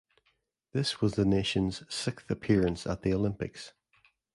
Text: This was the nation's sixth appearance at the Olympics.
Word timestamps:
This 0.71 0.99
was 0.99 1.13
the 1.13 1.25
nation's 1.25 1.83
sixth 1.93 2.31
appearance 2.31 2.87
at 2.87 3.03
the 3.03 3.13
Olympics. 3.13 3.73